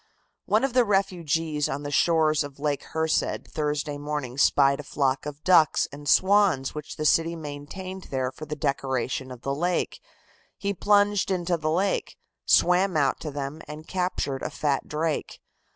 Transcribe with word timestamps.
One 0.45 0.63
of 0.63 0.73
the 0.73 0.83
refugees 0.83 1.69
on 1.69 1.83
the 1.83 1.91
shores 1.91 2.43
of 2.43 2.57
Lake 2.57 2.85
Herced 2.91 3.47
Thursday 3.47 3.99
morning 3.99 4.35
spied 4.39 4.79
a 4.79 4.83
flock 4.83 5.27
of 5.27 5.43
ducks 5.43 5.87
and 5.91 6.09
swans 6.09 6.73
which 6.73 6.95
the 6.95 7.05
city 7.05 7.35
maintained 7.35 8.05
there 8.09 8.31
for 8.31 8.47
the 8.47 8.55
decoration 8.55 9.29
of 9.29 9.43
the 9.43 9.53
lake. 9.53 10.01
He 10.57 10.73
plunged 10.73 11.29
into 11.29 11.55
the 11.55 11.69
lake, 11.69 12.17
swam 12.47 12.97
out 12.97 13.19
to 13.19 13.29
them 13.29 13.61
and 13.67 13.85
captured 13.87 14.41
a 14.41 14.49
fat 14.49 14.87
drake. 14.87 15.39